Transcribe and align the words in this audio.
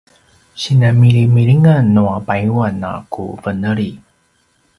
sinanmilimilingan 0.61 1.85
nua 1.95 2.15
payuan 2.27 2.75
a 2.91 2.93
ku 3.13 3.25
veneli 3.43 3.89